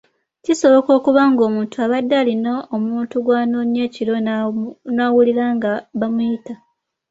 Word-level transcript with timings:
Kisoboka 0.43 0.89
okuba 0.97 1.21
ng’omuntu 1.31 1.75
abadde 1.85 2.15
alina 2.21 2.53
omuntu 2.75 3.15
gw’anoonya 3.25 3.79
ekiro 3.87 4.15
n’awulira 4.95 5.45
nga 5.55 5.71
bamuyita. 5.99 6.53